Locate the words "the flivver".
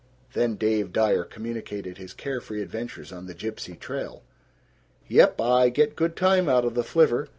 6.73-7.29